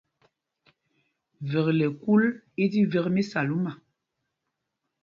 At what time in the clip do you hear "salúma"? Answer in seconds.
3.31-3.71